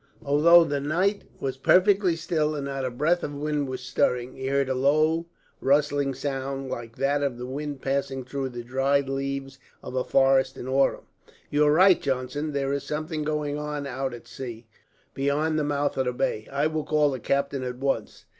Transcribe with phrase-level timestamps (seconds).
[0.25, 4.47] Although the night was perfectly still, and not a breath of wind was stirring, he
[4.47, 5.27] heard a low
[5.59, 10.57] rustling sound, like that of the wind passing through the dried leaves of a forest,
[10.57, 11.05] in autumn.
[11.51, 14.65] "You are right, Johnson, there is something going on out at sea,
[15.13, 16.47] beyond the mouth of the bay.
[16.51, 18.25] I will call the captain, at once."